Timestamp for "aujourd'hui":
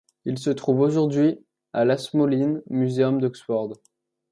0.79-1.37